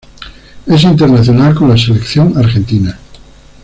Es 0.65 0.81
internacional 0.83 1.53
con 1.53 1.69
la 1.69 1.77
Selección 1.77 2.35
Argentina. 2.35 2.97